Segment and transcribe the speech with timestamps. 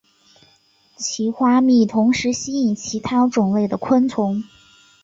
[0.97, 4.43] 其花蜜同时吸引其他种类的昆虫。